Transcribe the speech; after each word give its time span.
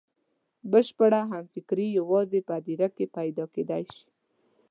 بشپړه 0.71 1.21
همفکري 1.31 1.87
یوازې 1.99 2.39
په 2.47 2.53
هدیره 2.59 2.87
کې 2.95 3.05
پیدا 3.17 3.45
کېدای 3.55 3.83
شي. 3.93 4.07